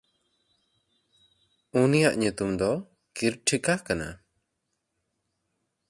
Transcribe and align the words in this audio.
ᱩᱱᱤᱭᱟᱜ 1.81 2.15
ᱧᱩᱛᱩᱢ 2.21 2.51
ᱫᱚ 2.59 2.71
ᱠᱤᱨᱴᱷᱤᱠᱟ 3.15 3.75
ᱠᱟᱱᱟ᱾ 3.85 4.09